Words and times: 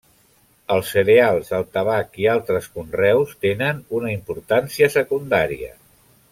Els 0.75 0.87
cereals, 0.93 1.51
el 1.57 1.67
tabac 1.77 2.17
i 2.23 2.25
altres 2.33 2.71
conreus, 2.79 3.37
tenen 3.47 3.85
una 4.01 4.13
importància 4.17 4.93
secundària. 4.99 5.75